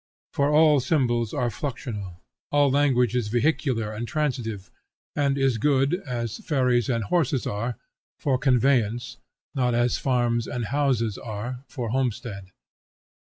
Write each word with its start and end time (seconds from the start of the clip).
For 0.33 0.49
all 0.51 0.79
symbols 0.79 1.31
are 1.31 1.51
fluxional; 1.51 2.21
all 2.51 2.71
language 2.71 3.15
is 3.15 3.27
vehicular 3.27 3.93
and 3.93 4.07
transitive, 4.07 4.71
and 5.15 5.37
is 5.37 5.59
good, 5.59 5.93
as 6.07 6.39
ferries 6.39 6.89
and 6.89 7.03
horses 7.03 7.45
are, 7.45 7.77
for 8.17 8.39
conveyance, 8.39 9.17
not 9.53 9.75
as 9.75 9.99
farms 9.99 10.47
and 10.47 10.65
houses 10.65 11.19
are, 11.19 11.65
for 11.67 11.89
homestead. 11.89 12.51